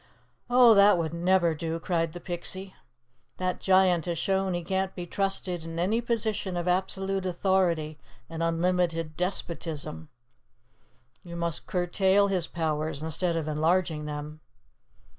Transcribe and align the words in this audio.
"Oh, 0.49 0.73
that 0.73 0.97
would 0.97 1.13
never 1.13 1.53
do," 1.53 1.79
cried 1.79 2.13
the 2.13 2.19
Pixie. 2.19 2.73
"That 3.37 3.59
Giant 3.59 4.05
has 4.05 4.17
shown 4.17 4.55
he 4.55 4.63
can't 4.63 4.95
be 4.95 5.05
trusted 5.05 5.63
in 5.63 5.77
any 5.77 6.01
position 6.01 6.57
of 6.57 6.67
absolute 6.67 7.23
authority 7.23 7.99
and 8.27 8.41
unlimited 8.41 9.15
despotism. 9.15 10.09
You 11.23 11.35
must 11.35 11.67
curtail 11.67 12.29
his 12.29 12.47
powers 12.47 13.03
instead 13.03 13.35
of 13.35 13.47
enlarging 13.47 14.05
them." 14.05 14.39